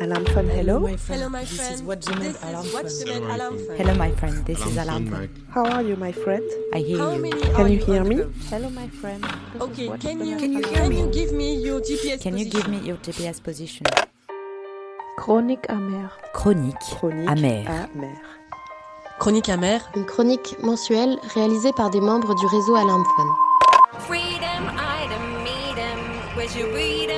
[0.00, 0.86] Alarm phone, hello?
[1.08, 1.70] Hello, my friend.
[1.70, 2.06] This is what
[2.42, 2.66] alarm
[3.30, 3.58] alarm.
[3.76, 4.44] Hello, my friend.
[4.46, 5.28] This is Alarm Phone.
[5.50, 6.42] How are you, my friend?
[6.74, 7.22] I hear How you.
[7.22, 8.16] many Can are you hear me?
[8.48, 9.24] Hello, my friend.
[9.52, 12.50] This Okay, can you, can you, can you give me your GPS Can you position?
[12.50, 13.86] give me your GPS position?
[15.16, 16.10] Chronique amère.
[16.32, 17.88] Chronique Chronique amère.
[17.94, 18.20] amère.
[19.18, 19.90] Chronique amère.
[19.96, 23.32] Une chronique mensuelle réalisée par des membres du réseau Alarmphone.
[24.06, 26.36] Freedom, item, meet 'em.
[26.36, 27.17] Where's your freedom?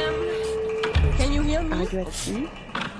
[1.93, 2.49] Are sea?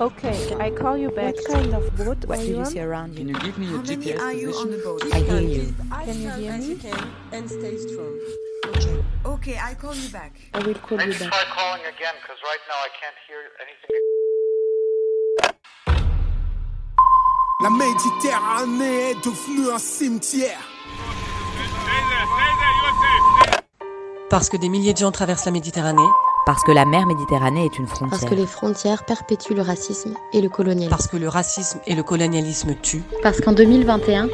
[0.01, 1.35] Okay, I call you back.
[1.35, 2.65] What kind of boat What are you you on?
[2.65, 3.19] see around you?
[3.19, 4.21] Can you give me your GPS position?
[4.21, 5.59] I hear calm, you.
[5.61, 6.77] please as Can you hear me?
[7.31, 8.19] and stay strong.
[9.25, 10.33] Okay, I call you back.
[10.53, 11.29] I will call you back.
[11.31, 13.95] try calling again because right now I can't hear anything.
[17.63, 20.59] La Méditerranée est devenue un cimetière.
[24.29, 26.01] Parce que des milliers de gens traversent la Méditerranée.
[26.45, 28.29] Parce que la mer Méditerranée est une Parce frontière.
[28.29, 30.89] que les frontières perpétuent le racisme et le colonialisme.
[30.89, 33.03] Parce que le racisme et le colonialisme tuent.
[33.21, 34.27] Parce qu'en 2021,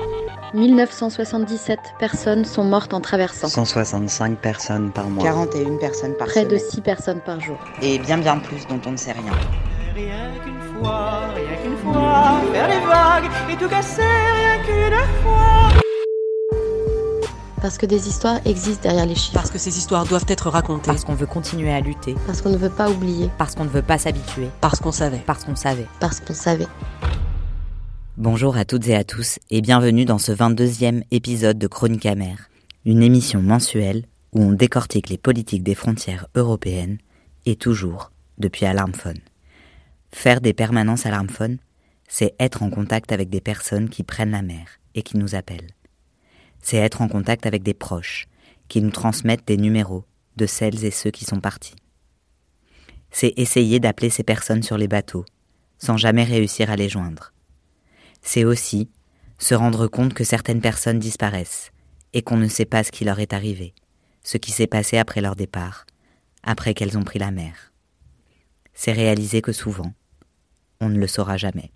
[0.54, 3.50] 1977 personnes sont mortes en traversant.
[3.50, 5.24] 165 personnes par mois.
[5.24, 6.72] 41 personnes par Près de semaine.
[6.72, 7.58] 6 personnes par jour.
[7.82, 9.34] Et bien bien plus dont on ne sait rien.
[9.94, 15.82] Rien qu'une fois, rien qu'une fois, faire les vagues et tout casser, rien qu'une fois.
[17.60, 19.34] Parce que des histoires existent derrière les chiffres.
[19.34, 20.86] Parce que ces histoires doivent être racontées.
[20.86, 22.16] Parce qu'on veut continuer à lutter.
[22.28, 23.32] Parce qu'on ne veut pas oublier.
[23.40, 24.50] Parce qu'on ne veut pas s'habituer.
[24.62, 25.24] Parce qu'on savait.
[25.26, 25.88] Parce qu'on savait.
[26.00, 26.68] Parce qu'on savait.
[28.16, 32.50] Bonjour à toutes et à tous et bienvenue dans ce 22e épisode de Chronique amère,
[32.86, 36.98] une émission mensuelle où on décortique les politiques des frontières européennes
[37.46, 39.20] et toujours depuis Alarmphone.
[40.12, 41.58] Faire des permanences Alarmphone,
[42.08, 45.70] c'est être en contact avec des personnes qui prennent la mer et qui nous appellent.
[46.68, 48.28] C'est être en contact avec des proches
[48.68, 50.04] qui nous transmettent des numéros
[50.36, 51.76] de celles et ceux qui sont partis.
[53.10, 55.24] C'est essayer d'appeler ces personnes sur les bateaux
[55.78, 57.32] sans jamais réussir à les joindre
[58.28, 58.90] c'est aussi
[59.38, 61.72] se rendre compte que certaines personnes disparaissent
[62.12, 63.74] et qu'on ne sait pas ce qui leur est arrivé,
[64.22, 65.86] ce qui s'est passé après leur départ,
[66.44, 67.72] après qu'elles ont pris la mer.
[68.74, 69.94] C'est réaliser que souvent,
[70.82, 71.72] on ne le saura jamais.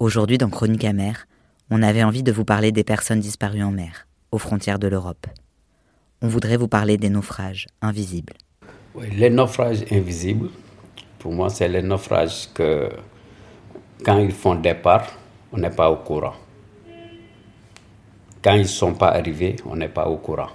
[0.00, 1.26] Aujourd'hui dans Chronique amère,
[1.70, 5.26] on avait envie de vous parler des personnes disparues en mer, aux frontières de l'Europe.
[6.22, 8.34] On voudrait vous parler des naufrages invisibles.
[8.94, 10.48] Oui, les naufrages invisibles,
[11.18, 12.88] pour moi, c'est les naufrages que,
[14.04, 15.06] quand ils font départ,
[15.52, 16.34] on n'est pas au courant.
[18.42, 20.50] Quand ils ne sont pas arrivés, on n'est pas au courant.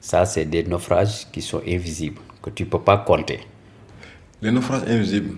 [0.00, 3.40] Ça, c'est des naufrages qui sont invisibles, que tu ne peux pas compter.
[4.42, 5.36] Les naufrages invisibles,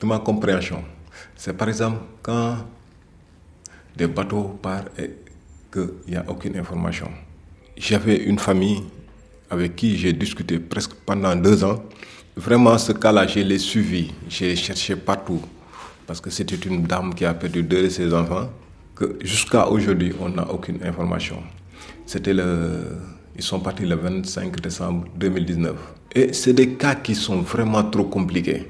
[0.00, 0.84] de ma compréhension,
[1.34, 2.58] c'est par exemple quand
[3.98, 5.10] des bateaux partent et
[5.72, 7.10] qu'il n'y a aucune information.
[7.76, 8.82] J'avais une famille
[9.50, 11.82] avec qui j'ai discuté presque pendant deux ans.
[12.36, 15.42] Vraiment, ce cas-là, je l'ai suivi, j'ai cherché partout.
[16.06, 18.48] Parce que c'était une dame qui a perdu deux de ses enfants,
[18.94, 21.42] que jusqu'à aujourd'hui, on n'a aucune information.
[22.06, 22.34] C'était.
[23.36, 25.76] Ils sont partis le 25 décembre 2019.
[26.14, 28.66] Et c'est des cas qui sont vraiment trop compliqués.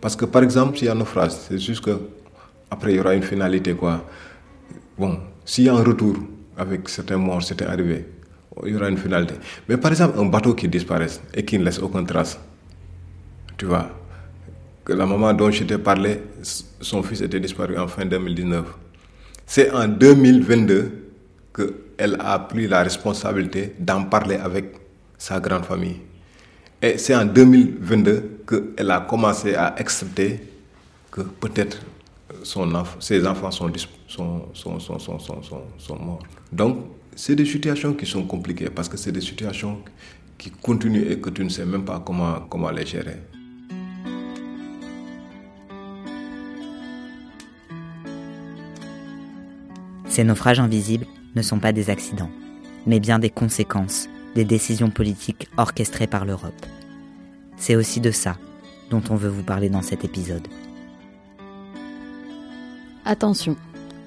[0.00, 2.00] Parce que par exemple, s'il y a un naufrage, c'est juste que
[2.70, 4.04] après il y aura une finalité quoi.
[4.98, 6.16] Bon, s'il y a un retour
[6.56, 8.06] avec certains morts, c'était arrivé,
[8.64, 9.34] il y aura une finalité.
[9.68, 12.38] Mais par exemple, un bateau qui disparaît et qui ne laisse aucune trace,
[13.58, 13.90] tu vois,
[14.84, 16.22] que la maman dont je t'ai parlé,
[16.80, 18.64] son fils était disparu en fin 2019.
[19.44, 20.92] C'est en 2022
[21.54, 24.74] qu'elle a pris la responsabilité d'en parler avec
[25.18, 26.00] sa grande famille.
[26.80, 30.40] Et c'est en 2022 qu'elle a commencé à accepter
[31.10, 31.78] que peut-être
[32.42, 33.72] son ses enfants sont,
[34.18, 36.22] sont morts.
[36.52, 36.78] Donc,
[37.14, 39.78] c'est des situations qui sont compliquées parce que c'est des situations
[40.36, 43.16] qui continuent et que tu ne sais même pas comment, comment les gérer.
[50.08, 52.30] Ces naufrages invisibles ne sont pas des accidents,
[52.86, 56.66] mais bien des conséquences des décisions politiques orchestrées par l'Europe.
[57.56, 58.36] C'est aussi de ça
[58.90, 60.46] dont on veut vous parler dans cet épisode.
[63.08, 63.54] Attention,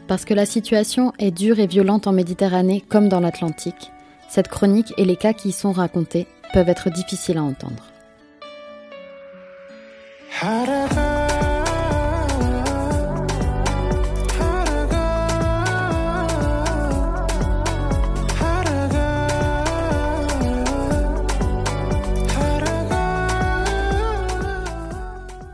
[0.10, 3.94] parce que la situation est dure et violente en Méditerranée comme dans l'Atlantique,
[4.28, 7.86] cette chronique et les cas qui y sont racontés peuvent être difficiles à entendre.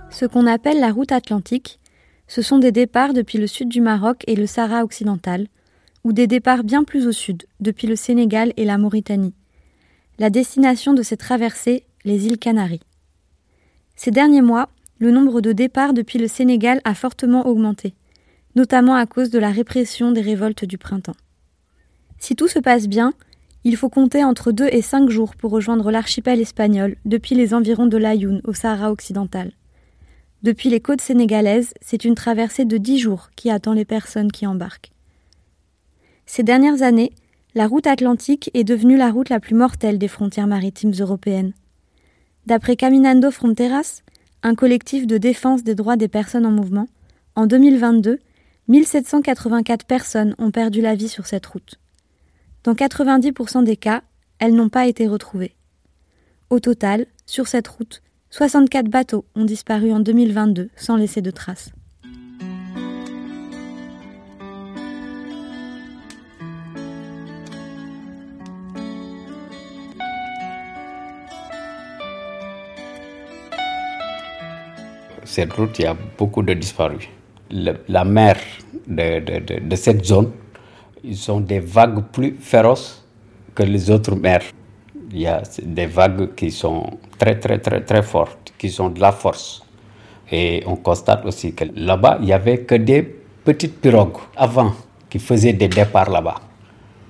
[0.09, 1.79] Ce qu'on appelle la route atlantique,
[2.27, 5.47] ce sont des départs depuis le sud du Maroc et le Sahara occidental,
[6.03, 9.33] ou des départs bien plus au sud, depuis le Sénégal et la Mauritanie.
[10.19, 12.81] La destination de ces traversées, les îles Canaries.
[13.95, 14.69] Ces derniers mois,
[14.99, 17.93] le nombre de départs depuis le Sénégal a fortement augmenté,
[18.55, 21.15] notamment à cause de la répression des révoltes du printemps.
[22.17, 23.13] Si tout se passe bien,
[23.63, 27.87] il faut compter entre deux et cinq jours pour rejoindre l'archipel espagnol depuis les environs
[27.87, 29.51] de l'Ayoun au Sahara occidental.
[30.45, 34.45] Depuis les côtes sénégalaises, c'est une traversée de dix jours qui attend les personnes qui
[34.45, 34.91] embarquent.
[36.27, 37.13] Ces dernières années,
[37.55, 41.53] la route atlantique est devenue la route la plus mortelle des frontières maritimes européennes.
[42.45, 44.03] D'après Caminando Fronteras,
[44.43, 46.87] un collectif de défense des droits des personnes en mouvement,
[47.33, 48.19] en 2022,
[48.67, 51.79] 1784 personnes ont perdu la vie sur cette route.
[52.63, 54.03] Dans 90% des cas,
[54.37, 55.55] elles n'ont pas été retrouvées.
[56.51, 58.03] Au total, sur cette route,
[58.37, 61.71] 64 bateaux ont disparu en 2022 sans laisser de traces.
[75.23, 77.07] Cette route, il y a beaucoup de disparus.
[77.51, 78.37] La mer
[78.87, 80.31] de, de- de- de cette zone,
[81.03, 83.03] ils ont des vagues plus féroces
[83.53, 84.43] que les autres mers.
[85.15, 86.83] Il y a des vagues qui sont
[87.17, 89.63] très, très, très, très fortes, qui ont de la force.
[90.29, 93.01] Et on constate aussi que là-bas, il n'y avait que des
[93.45, 94.73] petites pirogues avant
[95.09, 96.35] qui faisaient des départs là-bas.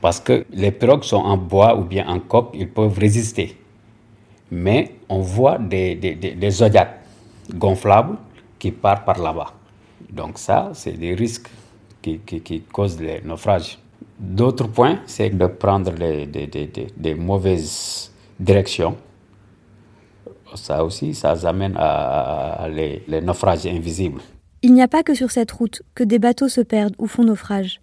[0.02, 3.58] Parce que les pirogues sont en bois ou bien en coque, ils peuvent résister.
[4.52, 7.00] Mais on voit des, des, des, des zodiacs
[7.56, 8.18] gonflables
[8.60, 9.52] qui partent par là-bas.
[10.12, 11.50] Donc ça, c'est des risques
[12.04, 13.80] qui, qui causent les naufrages.
[14.20, 18.96] D'autres points, c'est de prendre les, des, des, des, des mauvaises directions.
[20.56, 24.22] Ça aussi, ça amène à, les, les naufrages invisibles.
[24.62, 27.24] Il n'y a pas que sur cette route que des bateaux se perdent ou font
[27.24, 27.82] naufrage.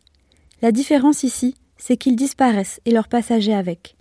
[0.62, 3.96] La différence ici, c'est qu'ils disparaissent et leurs passagers avec.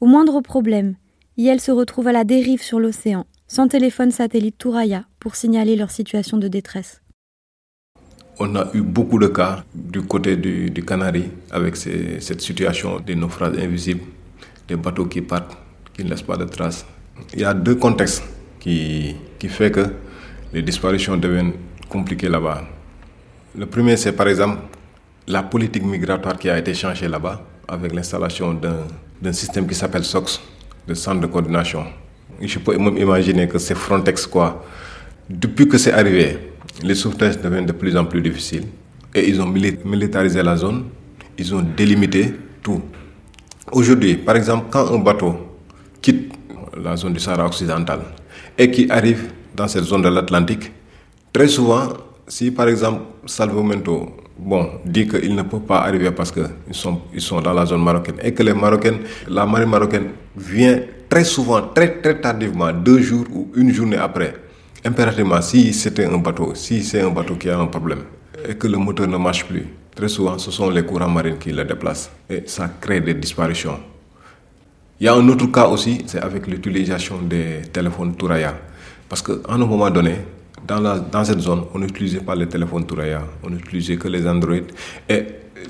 [0.00, 0.94] Au moindre problème,
[1.36, 5.90] IL se retrouvent à la dérive sur l'océan, sans téléphone satellite Touraya pour signaler leur
[5.90, 7.00] situation de détresse.
[8.40, 13.14] On a eu beaucoup de cas du côté du, du Canary avec cette situation des
[13.14, 14.02] naufrages invisibles,
[14.66, 15.56] des bateaux qui partent,
[15.92, 16.84] qui ne laissent pas de traces.
[17.32, 18.24] Il y a deux contextes
[18.58, 19.86] qui, qui fait que
[20.52, 21.52] les disparitions deviennent
[21.88, 22.64] compliquées là-bas.
[23.56, 24.58] Le premier, c'est par exemple
[25.28, 28.52] la politique migratoire qui a été changée là-bas avec l'installation
[29.22, 30.40] d'un système qui s'appelle SOX,
[30.88, 31.84] le centre de coordination.
[32.40, 34.64] Je peux même imaginer que c'est Frontex quoi.
[35.28, 36.38] Depuis que c'est arrivé,
[36.82, 38.64] les sauvetages deviennent de plus en plus difficiles
[39.14, 40.84] et ils ont mili- militarisé la zone,
[41.38, 42.82] ils ont délimité tout.
[43.72, 45.34] Aujourd'hui, par exemple, quand un bateau
[46.02, 46.32] quitte
[46.82, 48.00] la zone du Sahara occidental
[48.58, 50.70] et qui arrive dans cette zone de l'Atlantique,
[51.32, 51.88] très souvent,
[52.28, 57.20] si par exemple Salvamento bon, dit qu'il ne peut pas arriver parce qu'ils sont, ils
[57.22, 58.98] sont dans la zone marocaine et que les Marocaines,
[59.28, 64.34] la marine marocaine vient très souvent, très très tardivement, deux jours ou une journée après,
[64.84, 68.04] impérativement, si c'était un bateau, si c'est un bateau qui a un problème
[68.48, 71.52] et que le moteur ne marche plus, très souvent ce sont les courants marines qui
[71.52, 73.78] le déplacent et ça crée des disparitions.
[75.00, 78.54] Il y a un autre cas aussi, c'est avec l'utilisation des téléphones Touraya.
[79.08, 80.16] Parce qu'à un moment donné,
[80.66, 84.54] dans, cette zone, on n'utilisait pas les téléphones Touraya, on n'utilisait que les Android.
[85.08, 85.24] Et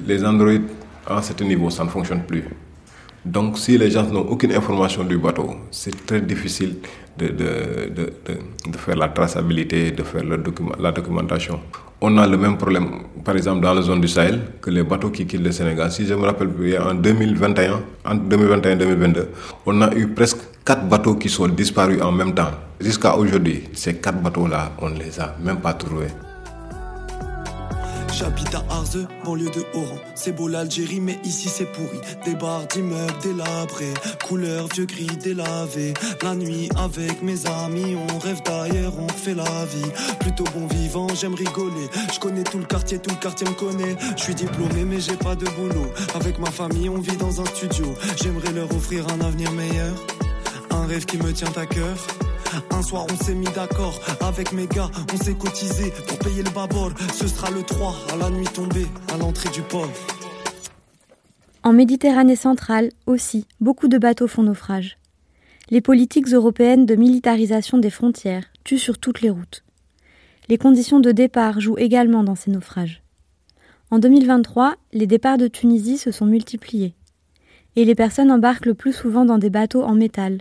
[0.07, 0.61] les Android,
[1.07, 2.45] à certain niveau, ça ne fonctionne plus.
[3.25, 6.77] Donc, si les gens n'ont aucune information du bateau, c'est très difficile
[7.17, 7.45] de, de,
[7.97, 8.13] de,
[8.71, 11.59] de, faire la traçabilité, de faire la documentation.
[12.03, 12.87] On a le même problème,
[13.25, 15.91] par exemple, dans la zone du Sahel, que les bateaux qui quittent le Sénégal.
[15.91, 19.29] Si je me rappelle bien, en 2021, entre 2021 et 2022,
[19.65, 22.51] on a eu presque quatre bateaux qui sont disparus en même temps.
[22.79, 26.09] Jusqu'à aujourd'hui, ces quatre bateaux-là, on ne les a même pas trouvés.
[28.13, 29.99] J'habite à Arze, banlieue de Oran.
[30.15, 31.99] C'est beau l'Algérie, mais ici c'est pourri.
[32.25, 33.95] Des bars d'immeubles délabrés,
[34.27, 35.95] couleur vieux gris délavé.
[36.23, 39.91] La nuit avec mes amis, on rêve d'ailleurs, on fait la vie.
[40.21, 41.89] Plutôt bon vivant, j'aime rigoler.
[42.13, 43.97] Je connais tout le quartier, tout le quartier me connaît.
[44.17, 45.93] Je suis diplômé, mais j'ai pas de boulot.
[46.15, 47.95] Avec ma famille, on vit dans un studio.
[48.23, 49.95] J'aimerais leur offrir un avenir meilleur.
[50.71, 51.97] Un rêve qui me tient à cœur.
[52.71, 56.51] Un soir on s'est mis d'accord avec mes gars, on s'est cotisé pour payer le
[56.51, 56.93] babord.
[57.13, 59.91] Ce sera le 3 à la nuit tombée, à l'entrée du port.
[61.63, 64.99] En Méditerranée centrale aussi, beaucoup de bateaux font naufrage.
[65.71, 69.65] Les politiques européennes de militarisation des frontières tuent sur toutes les routes.
[70.49, 73.03] Les conditions de départ jouent également dans ces naufrages.
[73.91, 76.95] En 2023, les départs de Tunisie se sont multipliés.
[77.77, 80.41] Et les personnes embarquent le plus souvent dans des bateaux en métal.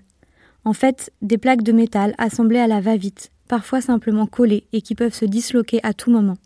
[0.66, 4.96] En fait, des plaques de métal assemblées à la va-vite, parfois simplement collées et qui
[4.96, 6.38] peuvent se disloquer à tout moment.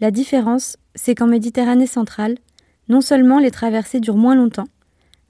[0.00, 2.36] La différence, c'est qu'en Méditerranée centrale,
[2.88, 4.68] non seulement les traversées durent moins longtemps,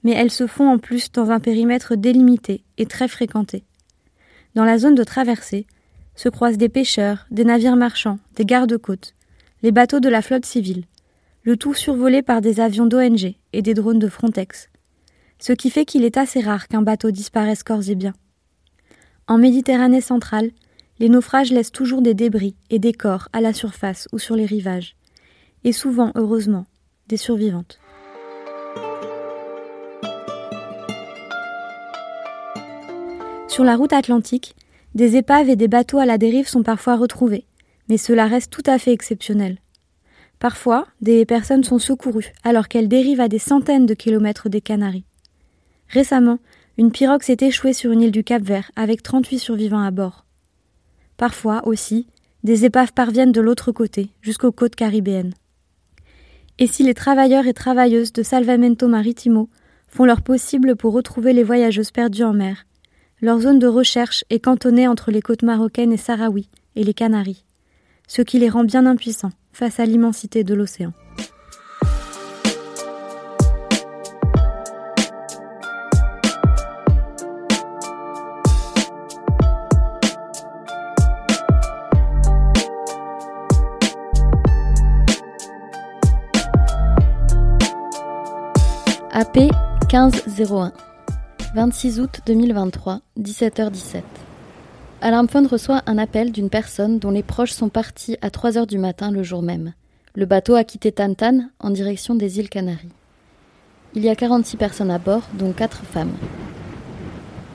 [0.03, 3.63] mais elles se font en plus dans un périmètre délimité et très fréquenté.
[4.55, 5.65] Dans la zone de traversée,
[6.15, 9.15] se croisent des pêcheurs, des navires marchands, des gardes-côtes,
[9.63, 10.83] les bateaux de la flotte civile,
[11.43, 14.68] le tout survolé par des avions d'ONG et des drones de Frontex,
[15.39, 18.13] ce qui fait qu'il est assez rare qu'un bateau disparaisse corps et bien.
[19.27, 20.51] En Méditerranée centrale,
[20.99, 24.45] les naufrages laissent toujours des débris et des corps à la surface ou sur les
[24.45, 24.95] rivages,
[25.63, 26.65] et souvent, heureusement,
[27.07, 27.79] des survivantes.
[33.47, 34.55] Sur la route atlantique,
[34.95, 37.45] des épaves et des bateaux à la dérive sont parfois retrouvés,
[37.87, 39.57] mais cela reste tout à fait exceptionnel.
[40.39, 45.05] Parfois, des personnes sont secourues alors qu'elles dérivent à des centaines de kilomètres des Canaries.
[45.89, 46.39] Récemment,
[46.77, 50.25] une pirogue s'est échouée sur une île du Cap-Vert avec 38 survivants à bord.
[51.17, 52.07] Parfois aussi,
[52.43, 55.33] des épaves parviennent de l'autre côté, jusqu'aux côtes caribéennes.
[56.57, 59.49] Et si les travailleurs et travailleuses de Salvamento Maritimo
[59.87, 62.65] font leur possible pour retrouver les voyageuses perdues en mer,
[63.21, 67.43] leur zone de recherche est cantonnée entre les côtes marocaines et sahraouis et les Canaries,
[68.07, 70.93] ce qui les rend bien impuissants face à l'immensité de l'océan.
[89.91, 90.71] 1501
[91.55, 94.03] 26 août 2023, 17h17.
[95.01, 98.77] Alarmphone reçoit un appel d'une personne dont les proches sont partis à 3 heures du
[98.77, 99.73] matin le jour même.
[100.13, 102.93] Le bateau a quitté Tantan en direction des îles Canaries.
[103.95, 106.13] Il y a 46 personnes à bord, dont 4 femmes.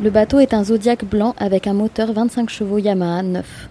[0.02, 3.68] Le bateau est un Zodiac blanc avec un moteur 25 chevaux Yamaha 9.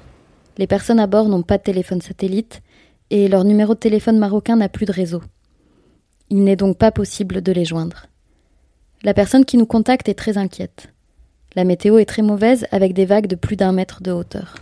[0.57, 2.61] Les personnes à bord n'ont pas de téléphone satellite
[3.09, 5.21] et leur numéro de téléphone marocain n'a plus de réseau.
[6.29, 8.07] Il n'est donc pas possible de les joindre.
[9.05, 10.87] La personne qui nous contacte est très inquiète.
[11.55, 14.55] La météo est très mauvaise avec des vagues de plus d'un mètre de hauteur.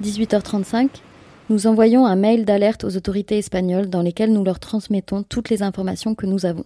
[0.00, 0.88] 18h35,
[1.48, 5.64] nous envoyons un mail d'alerte aux autorités espagnoles dans lesquelles nous leur transmettons toutes les
[5.64, 6.64] informations que nous avons.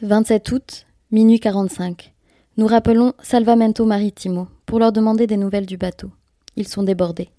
[0.00, 2.12] 27 août, minuit 45.
[2.56, 6.12] Nous rappelons Salvamento Maritimo pour leur demander des nouvelles du bateau.
[6.54, 7.30] Ils sont débordés.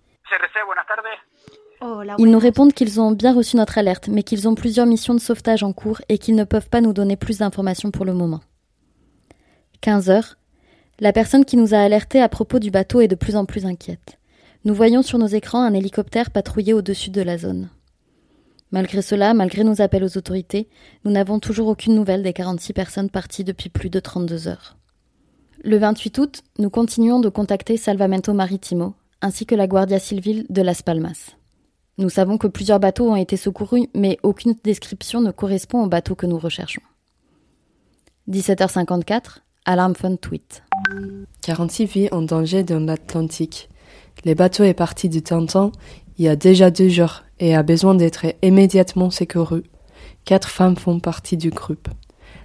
[2.18, 5.20] Ils nous répondent qu'ils ont bien reçu notre alerte, mais qu'ils ont plusieurs missions de
[5.20, 8.42] sauvetage en cours et qu'ils ne peuvent pas nous donner plus d'informations pour le moment.
[9.82, 10.38] 15 heures.
[11.00, 13.66] La personne qui nous a alertés à propos du bateau est de plus en plus
[13.66, 14.18] inquiète.
[14.64, 17.70] Nous voyons sur nos écrans un hélicoptère patrouiller au-dessus de la zone.
[18.72, 20.70] Malgré cela, malgré nos appels aux autorités,
[21.04, 24.78] nous n'avons toujours aucune nouvelle des 46 personnes parties depuis plus de 32 heures.
[25.64, 30.62] Le 28 août, nous continuons de contacter Salvamento Maritimo, ainsi que la Guardia Civil de
[30.62, 31.36] Las Palmas.
[31.98, 36.16] Nous savons que plusieurs bateaux ont été secourus, mais aucune description ne correspond au bateau
[36.16, 36.82] que nous recherchons.
[38.30, 40.64] 17h54, Alarm Phone tweet.
[41.42, 43.70] 46 vies en danger dans l'Atlantique.
[44.26, 45.72] Le bateau est parti du Tintin
[46.18, 49.64] il y a déjà deux jours et a besoin d'être immédiatement secouru.
[50.26, 51.90] Quatre femmes font partie du groupe.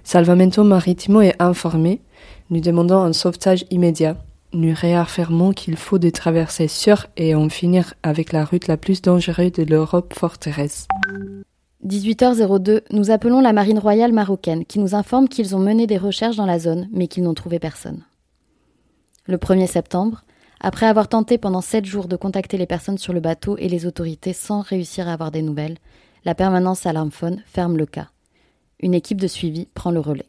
[0.03, 2.01] Salvamento Maritimo est informé.
[2.49, 4.17] Nous demandons un sauvetage immédiat.
[4.51, 9.01] Nous réaffirmons qu'il faut des traversées sûres et en finir avec la route la plus
[9.01, 10.87] dangereuse de l'Europe forteresse.
[11.85, 16.35] 18h02, nous appelons la marine royale marocaine qui nous informe qu'ils ont mené des recherches
[16.35, 18.03] dans la zone mais qu'ils n'ont trouvé personne.
[19.27, 20.23] Le 1er septembre,
[20.59, 23.85] après avoir tenté pendant sept jours de contacter les personnes sur le bateau et les
[23.85, 25.77] autorités sans réussir à avoir des nouvelles,
[26.25, 28.09] la permanence Alarmphone ferme le cas.
[28.79, 30.25] Une équipe de suivi prend le relais.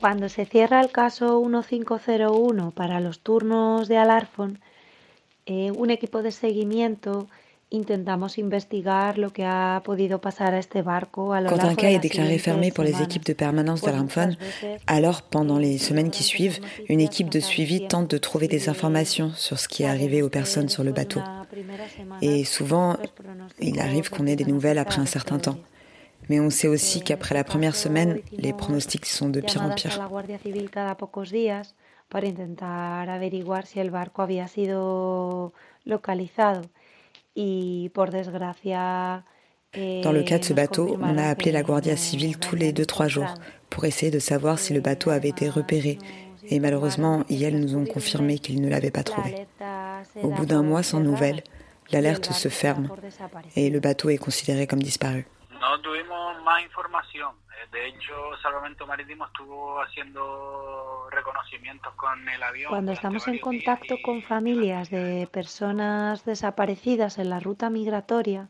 [0.00, 4.60] Cuando se cierra el caso 1501 para los turnos de Alarfon,
[5.46, 7.28] eh, un equipo de seguimiento
[7.70, 11.88] intentamos investigar lo que ha podido pasar a este barco a lo Quand un cas
[11.88, 14.36] de est déclaré fermé pour les équipes de permanence d'Alarmphone,
[14.86, 16.58] alors pendant les semaines qui suivent,
[16.88, 20.28] une équipe de suivi tente de trouver des informations sur ce qui est arrivé aux
[20.28, 21.20] personnes sur le bateau.
[22.20, 22.96] Et souvent,
[23.60, 25.58] il arrive qu'on ait des nouvelles après un certain temps.
[26.28, 29.98] Mais on sait aussi qu'après la première semaine, les pronostics sont de pire en pire.
[32.10, 35.52] para intentar averiguar si el barco había sido
[35.84, 36.62] localizado.
[38.10, 39.22] Desgracia
[39.74, 43.08] Dans le cas de ce bateau, on a appelé la Guardia Civile tous les 2-3
[43.08, 43.34] jours
[43.68, 45.98] pour essayer de savoir si le bateau avait été repéré.
[46.48, 49.46] Et malheureusement, ils nous ont confirmé qu'ils ne l'avaient pas trouvé.
[50.22, 51.42] Au bout d'un mois sans nouvelles,
[51.92, 52.88] l'alerte se ferme
[53.56, 55.26] et le bateau est considéré comme disparu.
[55.60, 57.34] No tuvimos más información.
[57.50, 62.70] Eh, De hecho, Salvamento Marítimo estuvo haciendo reconocimientos con el avión.
[62.70, 68.48] Cuando estamos en contacto con familias de personas desaparecidas en la ruta migratoria,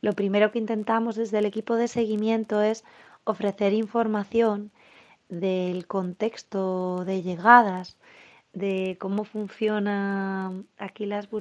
[0.00, 2.84] lo primero que intentamos desde el equipo de seguimiento es
[3.24, 4.72] ofrecer información
[5.28, 7.96] del contexto de llegadas,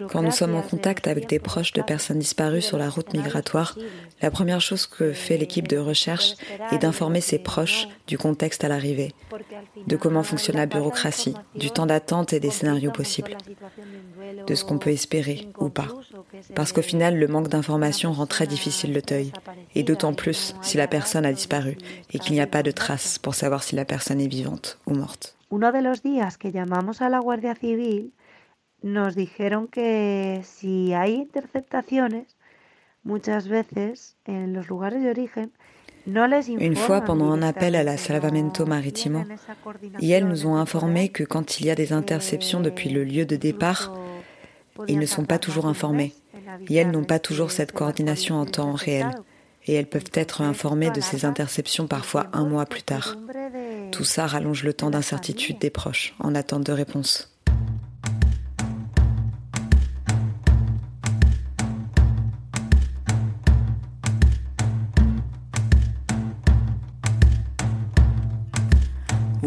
[0.10, 3.75] Quand nous sommes en contact avec des proches de personnes disparues sur la route migratoire,
[4.22, 6.36] la première chose que fait l'équipe de recherche
[6.72, 9.16] est d'informer ses proches du contexte à l'arrivée,
[9.88, 13.36] de comment fonctionne la bureaucratie, du temps d'attente et des scénarios possibles,
[14.46, 15.88] de ce qu'on peut espérer ou pas.
[16.54, 19.32] Parce qu'au final, le manque d'informations rend très difficile le deuil,
[19.74, 21.75] et d'autant plus si la personne a disparu
[22.13, 24.94] et qu'il n'y a pas de traces pour savoir si la personne est vivante ou
[24.94, 25.38] morte.
[25.50, 28.13] Uno de los días que llamamos a la Guardia Civil,
[28.82, 32.38] nos dijeron que si hay interceptaciones,
[33.03, 35.51] muchas veces en los lugares de origen,
[36.06, 39.24] no les Une fois, pendant un appel à la Salvamento Maritimo,
[40.00, 43.36] IEL nous ont informé que quand il y a des interceptions depuis le lieu de
[43.36, 43.94] départ,
[44.88, 46.13] ils ne sont pas toujours informés.
[46.70, 49.08] IEL n'ont pas toujours cette coordination en temps réel.
[49.65, 53.18] Et elles peuvent être informées de ces interceptions parfois un mois plus tard.
[53.91, 57.29] Tout ça rallonge le temps d'incertitude des proches en attente de réponse.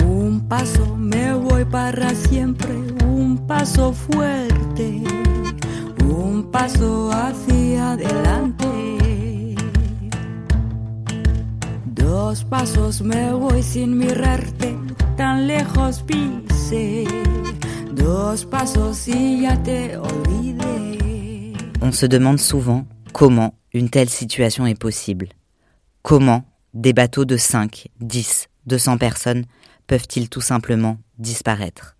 [0.00, 2.68] Un paso me voy para siempre,
[3.04, 5.02] un paso fuerte,
[6.02, 8.51] un paso hacia adelante.
[21.82, 25.28] On se demande souvent comment une telle situation est possible.
[26.00, 29.45] Comment des bateaux de 5, 10, 200 personnes
[29.86, 31.97] peuvent-ils tout simplement disparaître?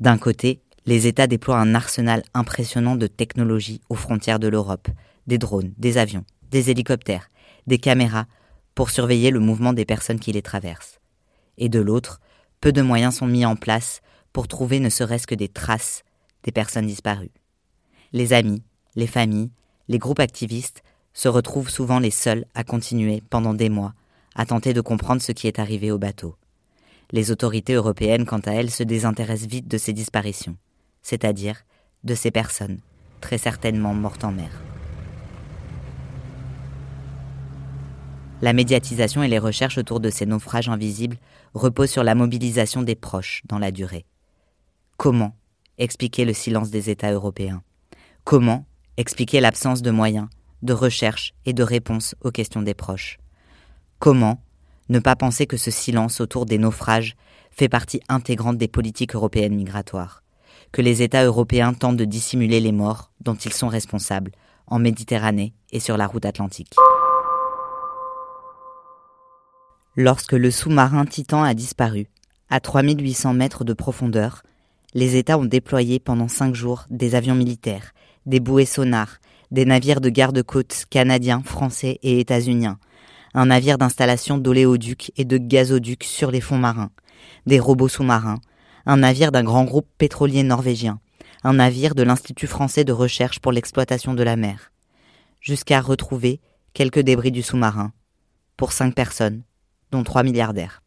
[0.00, 4.88] D'un côté, les États déploient un arsenal impressionnant de technologies aux frontières de l'Europe,
[5.28, 7.30] des drones, des avions, des hélicoptères,
[7.68, 8.26] des caméras
[8.76, 11.00] pour surveiller le mouvement des personnes qui les traversent.
[11.58, 12.20] Et de l'autre,
[12.60, 16.04] peu de moyens sont mis en place pour trouver ne serait-ce que des traces
[16.44, 17.32] des personnes disparues.
[18.12, 18.62] Les amis,
[18.94, 19.50] les familles,
[19.88, 20.82] les groupes activistes
[21.14, 23.94] se retrouvent souvent les seuls à continuer pendant des mois
[24.36, 26.36] à tenter de comprendre ce qui est arrivé au bateau.
[27.10, 30.56] Les autorités européennes, quant à elles, se désintéressent vite de ces disparitions,
[31.02, 31.62] c'est-à-dire
[32.04, 32.80] de ces personnes,
[33.22, 34.50] très certainement mortes en mer.
[38.42, 41.16] La médiatisation et les recherches autour de ces naufrages invisibles
[41.54, 44.04] reposent sur la mobilisation des proches dans la durée.
[44.98, 45.34] Comment
[45.78, 47.62] expliquer le silence des États européens?
[48.24, 48.66] Comment
[48.98, 50.28] expliquer l'absence de moyens,
[50.60, 53.18] de recherche et de réponses aux questions des proches?
[54.00, 54.42] Comment
[54.90, 57.16] ne pas penser que ce silence autour des naufrages
[57.50, 60.22] fait partie intégrante des politiques européennes migratoires?
[60.72, 64.32] Que les États européens tentent de dissimuler les morts dont ils sont responsables
[64.66, 66.74] en Méditerranée et sur la route atlantique?
[69.98, 72.08] Lorsque le sous-marin Titan a disparu,
[72.50, 74.42] à 3800 mètres de profondeur,
[74.92, 77.94] les États ont déployé pendant cinq jours des avions militaires,
[78.26, 79.16] des bouées sonars,
[79.50, 82.78] des navires de garde-côte canadiens, français et états-uniens,
[83.32, 86.90] un navire d'installation d'oléoducs et de gazoducs sur les fonds marins,
[87.46, 88.40] des robots sous-marins,
[88.84, 91.00] un navire d'un grand groupe pétrolier norvégien,
[91.42, 94.72] un navire de l'Institut français de recherche pour l'exploitation de la mer,
[95.40, 96.42] jusqu'à retrouver
[96.74, 97.92] quelques débris du sous-marin,
[98.58, 99.42] pour cinq personnes,
[99.90, 100.82] dont trois milliardaires.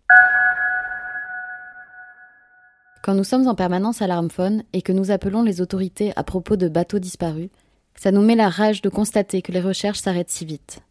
[3.02, 6.58] Quand nous sommes en permanence à l'armphone et que nous appelons les autorités à propos
[6.58, 7.50] de bateaux disparus,
[7.96, 10.82] ça nous met la rage de constater que les recherches s'arrêtent si vite.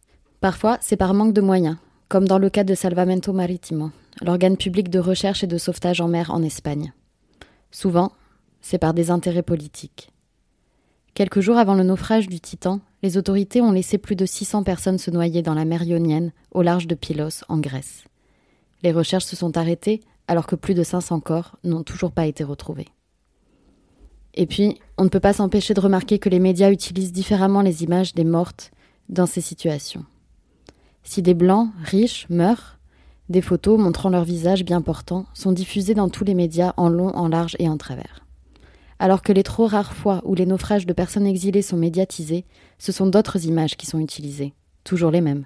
[0.41, 3.91] Parfois, c'est par manque de moyens, comme dans le cas de Salvamento Maritimo,
[4.21, 6.93] l'organe public de recherche et de sauvetage en mer en Espagne.
[7.71, 8.11] Souvent,
[8.61, 10.11] c'est par des intérêts politiques.
[11.13, 14.97] Quelques jours avant le naufrage du Titan, les autorités ont laissé plus de 600 personnes
[14.97, 18.03] se noyer dans la mer Ionienne, au large de Pylos, en Grèce.
[18.83, 22.43] Les recherches se sont arrêtées alors que plus de 500 corps n'ont toujours pas été
[22.43, 22.87] retrouvés.
[24.35, 27.83] Et puis, on ne peut pas s'empêcher de remarquer que les médias utilisent différemment les
[27.83, 28.71] images des mortes
[29.09, 30.05] dans ces situations.
[31.03, 32.77] Si des blancs riches meurent,
[33.29, 37.09] des photos montrant leur visage bien portant sont diffusées dans tous les médias en long,
[37.15, 38.25] en large et en travers.
[38.99, 42.45] Alors que les trop rares fois où les naufrages de personnes exilées sont médiatisés,
[42.77, 45.45] ce sont d'autres images qui sont utilisées, toujours les mêmes.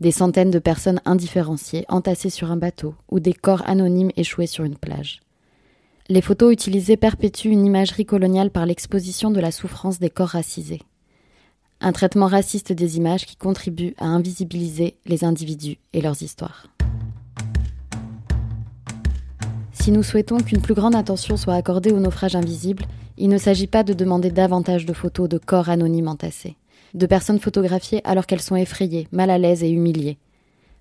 [0.00, 4.64] Des centaines de personnes indifférenciées entassées sur un bateau ou des corps anonymes échoués sur
[4.64, 5.20] une plage.
[6.08, 10.82] Les photos utilisées perpétuent une imagerie coloniale par l'exposition de la souffrance des corps racisés.
[11.80, 16.66] Un traitement raciste des images qui contribue à invisibiliser les individus et leurs histoires.
[19.84, 22.86] Si nous souhaitons qu'une plus grande attention soit accordée aux naufrages invisibles,
[23.18, 26.56] il ne s'agit pas de demander davantage de photos de corps anonymes entassés,
[26.94, 30.16] de personnes photographiées alors qu'elles sont effrayées, mal à l'aise et humiliées,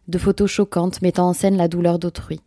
[0.08, 2.40] de photos choquantes mettant en scène la douleur d'autrui.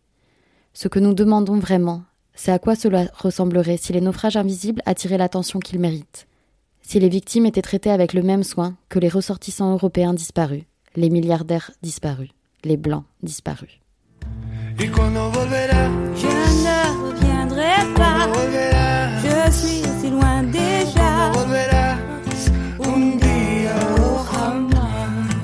[0.73, 2.01] Ce que nous demandons vraiment,
[2.33, 6.27] c'est à quoi cela ressemblerait si les naufrages invisibles attiraient l'attention qu'ils méritent,
[6.81, 10.63] si les victimes étaient traitées avec le même soin que les ressortissants européens disparus,
[10.95, 12.31] les milliardaires disparus,
[12.63, 13.79] les blancs disparus.
[14.79, 18.27] Y cuando volverá, je ne reviendrai pas.
[19.23, 21.31] Je suis si loin déjà.
[21.33, 21.97] volverás
[22.79, 25.39] un día o jamás.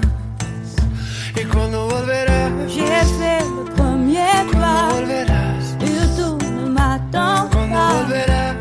[1.35, 2.85] Y cuando volverás, j'ai
[3.19, 4.89] fait le premier pas.
[4.93, 8.03] volverás, surtout ne m'attends pas.
[8.03, 8.55] volverás.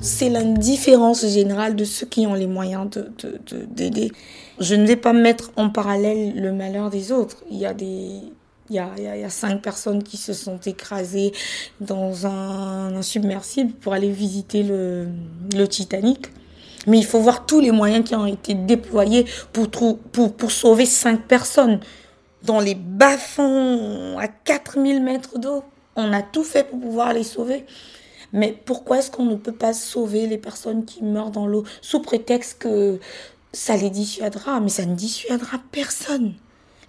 [0.00, 4.12] C'est l'indifférence générale de ceux qui ont les moyens de, de, de- d'aider.
[4.58, 7.44] Je ne vais pas mettre en parallèle le malheur des autres.
[7.50, 8.20] Il y a des,
[8.70, 11.32] il y a, il y a- cinq personnes qui se sont écrasées
[11.80, 15.08] dans un, submersible pour aller visiter le,
[15.68, 16.28] Titanic.
[16.86, 20.86] Mais il faut voir tous les moyens qui ont été déployés pour, pour, pour sauver
[20.86, 21.80] cinq personnes
[22.44, 25.64] dans les bas-fonds à 4000 mètres d'eau.
[25.96, 27.66] On a tout fait pour pouvoir les sauver.
[28.32, 32.00] Mais pourquoi est-ce qu'on ne peut pas sauver les personnes qui meurent dans l'eau sous
[32.00, 32.98] prétexte que
[33.56, 36.34] ça les dissuadera Mais ça ne dissuadera personne.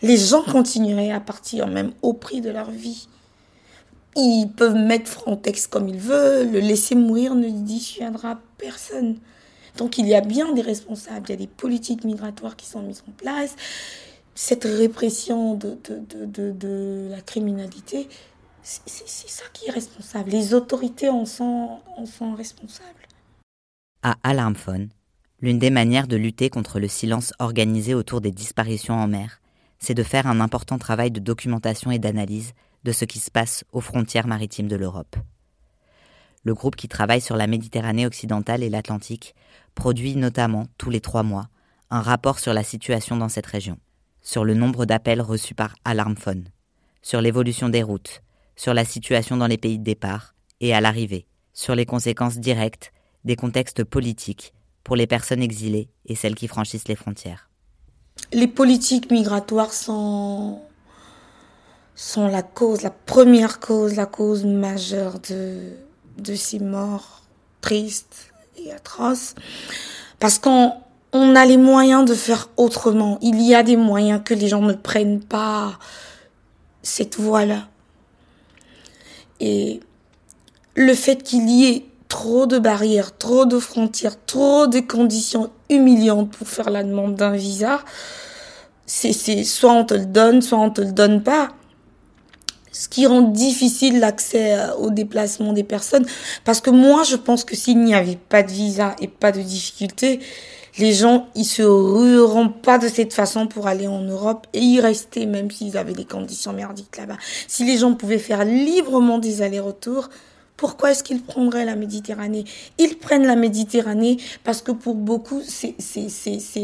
[0.02, 3.08] Les gens continueraient à partir même au prix de leur vie.
[4.16, 9.18] Ils peuvent mettre Frontex comme ils veulent, le laisser mourir ne dissuadera personne.
[9.78, 12.82] Donc il y a bien des responsables, il y a des politiques migratoires qui sont
[12.82, 13.56] mises en place.
[14.36, 18.08] Cette répression de, de, de, de, la criminalité,
[18.62, 20.32] c'est ça qui est responsable.
[20.32, 23.08] Les autorités en sont, en sont responsables.
[24.04, 24.90] À Alarmphone,
[25.40, 29.40] l'une des manières de lutter contre le silence organisé autour des disparitions en mer,
[29.80, 33.64] c'est de faire un important travail de documentation et d'analyse de ce qui se passe
[33.72, 35.16] aux frontières maritimes de l'Europe.
[36.44, 39.36] Le groupe qui travaille sur la Méditerranée occidentale et l'Atlantique
[39.76, 41.50] produit notamment, tous les trois mois,
[41.90, 43.78] un rapport sur la situation dans cette région,
[44.22, 46.46] sur le nombre d'appels reçus par Alarmphone,
[47.02, 48.24] sur l'évolution des routes,
[48.56, 52.92] sur la situation dans les pays de départ et à l'arrivée, sur les conséquences directes
[53.24, 54.54] des contextes politiques
[54.96, 57.50] les personnes exilées et celles qui franchissent les frontières.
[58.32, 60.60] Les politiques migratoires sont,
[61.96, 65.74] sont la cause, la première cause, la cause majeure de,
[66.18, 67.24] de ces morts
[67.62, 69.36] tristes et atroces.
[70.20, 70.74] Parce qu'on
[71.14, 73.18] on a les moyens de faire autrement.
[73.22, 75.80] Il y a des moyens que les gens ne prennent pas
[76.82, 77.68] cette voie-là.
[79.40, 79.80] Et
[80.76, 81.86] le fait qu'il y ait
[82.18, 87.34] trop de barrières, trop de frontières, trop de conditions humiliantes pour faire la demande d'un
[87.34, 87.82] visa,
[88.88, 91.50] c'est, c'est soit on te le donne, soit on te le donne pas.
[92.72, 96.08] Ce qui rend difficile l'accès euh, au déplacement des personnes.
[96.44, 99.42] Parce que moi, je pense que s'il n'y avait pas de visa et pas de
[99.42, 100.20] difficultés,
[100.80, 104.82] les gens, ils se rueront pas de cette façon pour aller en Europe et y
[104.82, 107.18] rester, même s'ils avaient des conditions merdiques là-bas.
[107.48, 110.10] Si les gens pouvaient faire librement des allers-retours,
[110.58, 112.44] pourquoi est-ce qu'ils prendraient la Méditerranée?
[112.80, 115.76] Ils prennent la Méditerranée parce que pour beaucoup, c'est,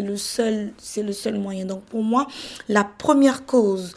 [0.02, 1.66] le, seul, le seul moyen.
[1.66, 2.28] Donc pour moi,
[2.68, 3.94] la première cause,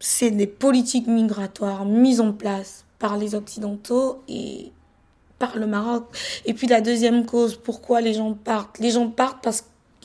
[0.00, 4.72] c'est des politiques migratoires mises en place par les Occidentaux et
[5.38, 6.04] par le Maroc.
[6.46, 8.78] Et puis la deuxième cause, pourquoi les gens partent?
[8.78, 9.64] Les gens partent parce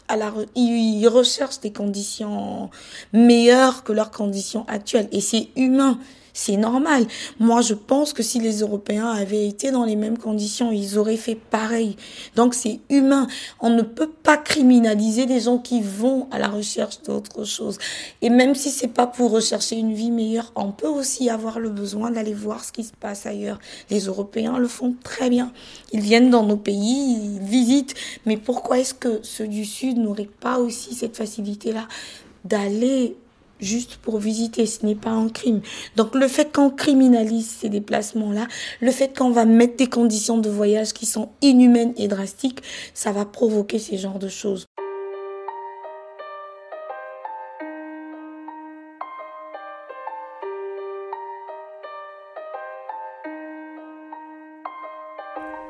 [0.10, 2.70] qu'ils recherchent des conditions
[3.14, 5.08] meilleures que leurs conditions actuelles.
[5.14, 5.98] Et c'est humain.
[6.34, 7.06] C'est normal.
[7.40, 11.16] Moi, je pense que si les Européens avaient été dans les mêmes conditions, ils auraient
[11.16, 11.96] fait pareil.
[12.36, 13.28] Donc, c'est humain.
[13.60, 17.78] On ne peut pas criminaliser des gens qui vont à la recherche d'autre chose.
[18.24, 21.70] Et même si c'est pas pour rechercher une vie meilleure, on peut aussi avoir le
[21.70, 23.60] besoin d'aller voir ce qui se passe ailleurs.
[23.92, 25.52] Les Européens le font très bien.
[25.92, 27.94] Ils viennent dans nos pays, ils visitent.
[28.26, 31.88] Mais pourquoi est-ce que ceux du Sud n'auraient pas aussi cette facilité-là
[32.44, 33.16] d'aller
[33.64, 35.62] juste pour visiter, ce n'est pas un crime.
[35.96, 38.48] Donc le fait qu'on criminalise ces déplacements-là,
[38.82, 42.62] le fait qu'on va mettre des conditions de voyage qui sont inhumaines et drastiques,
[42.94, 44.66] ça va provoquer ces genres de choses.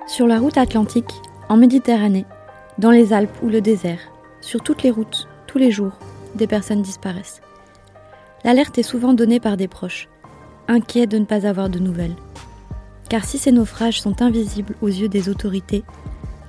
[0.06, 1.10] Sur la route atlantique,
[1.50, 2.26] en Méditerranée,
[2.78, 4.00] dans les Alpes ou le désert,
[4.42, 5.98] sur toutes les routes, tous les jours,
[6.36, 7.42] des personnes disparaissent.
[8.44, 10.10] L'alerte est souvent donnée par des proches,
[10.68, 12.16] inquiets de ne pas avoir de nouvelles.
[13.10, 15.84] Car si ces naufrages sont invisibles aux yeux des autorités,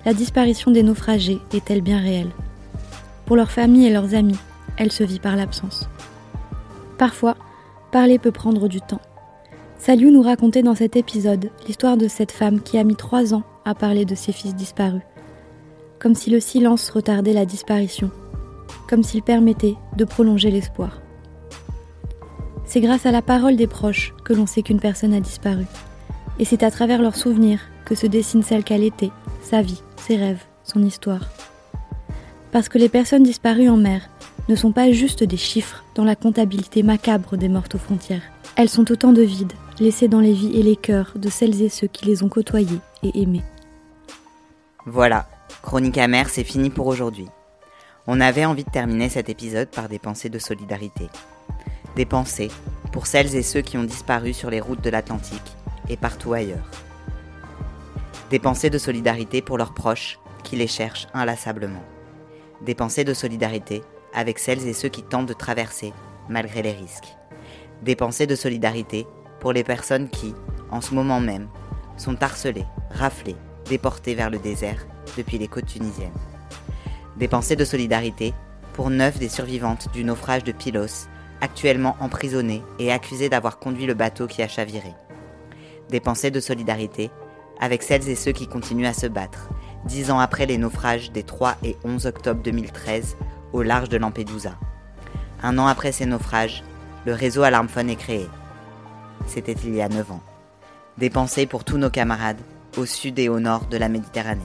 [0.05, 2.31] la disparition des naufragés est-elle bien réelle?
[3.27, 4.39] Pour leurs familles et leurs amis,
[4.77, 5.89] elle se vit par l'absence.
[6.99, 7.37] Parfois,
[7.93, 9.01] parler peut prendre du temps.
[9.79, 13.45] Saliou nous racontait dans cet épisode l'histoire de cette femme qui a mis trois ans
[13.65, 15.03] à parler de ses fils disparus.
[16.01, 18.11] Comme si le silence retardait la disparition,
[18.89, 21.01] comme s'il permettait de prolonger l'espoir.
[22.67, 25.65] C'est grâce à la parole des proches que l'on sait qu'une personne a disparu.
[26.39, 29.11] Et c'est à travers leurs souvenirs que se dessine celle qu'elle était,
[29.43, 31.29] sa vie, ses rêves, son histoire.
[32.51, 34.09] Parce que les personnes disparues en mer
[34.49, 38.23] ne sont pas juste des chiffres dans la comptabilité macabre des mortes aux frontières.
[38.57, 41.69] Elles sont autant de vides laissés dans les vies et les cœurs de celles et
[41.69, 43.43] ceux qui les ont côtoyées et aimées.
[44.87, 45.27] Voilà,
[45.63, 47.27] Chronique amère, c'est fini pour aujourd'hui.
[48.07, 51.09] On avait envie de terminer cet épisode par des pensées de solidarité.
[51.97, 52.51] Des pensées
[52.93, 55.57] pour celles et ceux qui ont disparu sur les routes de l'Atlantique
[55.89, 56.69] et partout ailleurs.
[58.31, 61.85] Des pensées de solidarité pour leurs proches qui les cherchent inlassablement.
[62.63, 65.93] Des pensées de solidarité avec celles et ceux qui tentent de traverser
[66.29, 67.17] malgré les risques.
[67.83, 69.07] Des pensées de solidarité
[69.39, 70.35] pour les personnes qui,
[70.71, 71.49] en ce moment même,
[71.97, 74.85] sont harcelées, raflées, déportées vers le désert
[75.17, 76.11] depuis les côtes tunisiennes.
[77.17, 78.35] Des pensées de solidarité
[78.73, 81.09] pour neuf des survivantes du naufrage de Pylos,
[81.45, 84.95] actuellement emprisonnées et accusées d'avoir conduit le bateau qui a chaviré.
[85.91, 87.11] Des pensées de solidarité
[87.61, 89.51] avec celles et ceux qui continuent à se battre,
[89.85, 93.17] dix ans après les naufrages des 3 et 11 octobre 2013
[93.53, 94.57] au large de Lampedusa.
[95.43, 96.65] Un an après ces naufrages,
[97.07, 98.27] le réseau Alarmphone est créé.
[99.27, 100.23] C'était il y a 9 ans.
[100.99, 102.41] Des pensées pour tous nos camarades
[102.77, 104.41] au sud et au nord de la Méditerranée.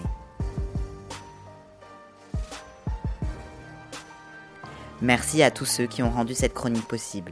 [5.01, 7.31] Merci à tous ceux qui ont rendu cette chronique possible.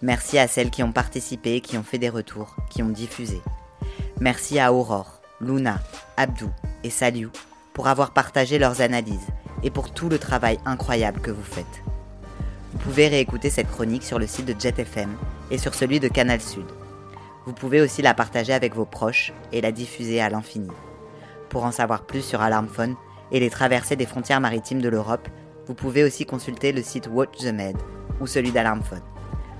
[0.00, 3.42] Merci à celles qui ont participé, qui ont fait des retours, qui ont diffusé.
[4.18, 5.78] Merci à Aurore, Luna,
[6.16, 6.50] Abdou
[6.84, 7.30] et Saliou
[7.74, 9.28] pour avoir partagé leurs analyses
[9.62, 11.82] et pour tout le travail incroyable que vous faites.
[12.72, 15.14] Vous pouvez réécouter cette chronique sur le site de JetFM
[15.50, 16.66] et sur celui de Canal Sud.
[17.44, 20.70] Vous pouvez aussi la partager avec vos proches et la diffuser à l'infini.
[21.50, 22.96] Pour en savoir plus sur Alarmphone
[23.32, 25.28] et les traversées des frontières maritimes de l'Europe,
[25.66, 27.76] vous pouvez aussi consulter le site Watch the Med
[28.20, 29.02] ou celui d'Alarmphone.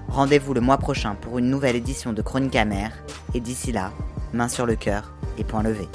[0.08, 2.92] Rendez-vous le mois prochain pour une nouvelle édition de Chronique Amère
[3.34, 3.92] et d'ici là,
[4.32, 5.88] main sur le cœur et point levé.